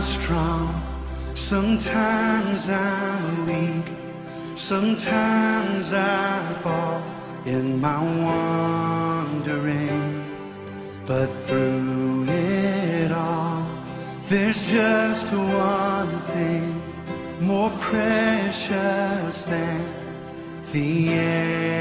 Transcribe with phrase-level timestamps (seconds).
[0.00, 0.82] Strong.
[1.34, 3.86] Sometimes I'm weak,
[4.54, 7.02] sometimes I fall
[7.44, 10.24] in my wandering.
[11.06, 13.66] But through it all,
[14.26, 16.80] there's just one thing
[17.40, 19.84] more precious than
[20.72, 21.77] the air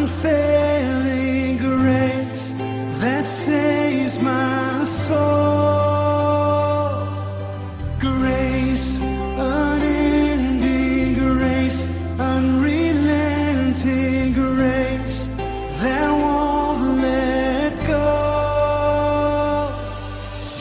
[0.00, 2.52] unfailing grace
[3.02, 5.20] that saves my soul.
[7.98, 8.98] Grace,
[9.38, 11.86] unending grace,
[12.18, 15.28] unrelenting grace
[15.82, 18.08] that won't let go.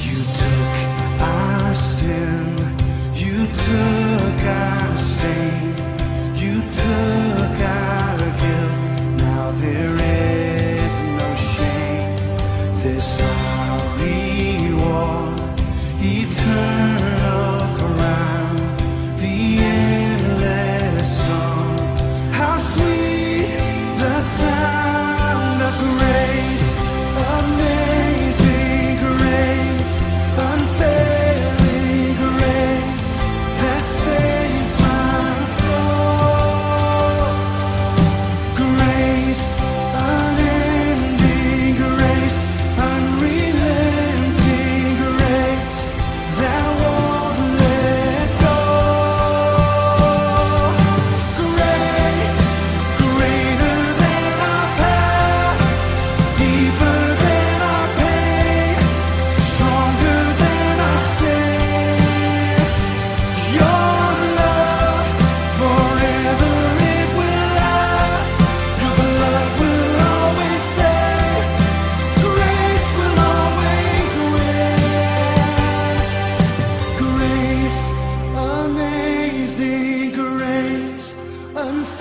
[0.07, 0.73] You took
[1.21, 2.57] our sin,
[3.15, 3.98] you took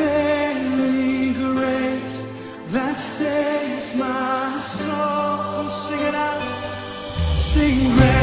[0.00, 2.26] unfailing grace
[2.68, 5.68] that saves my soul.
[5.68, 7.34] Sing it out.
[7.34, 8.17] Sing it.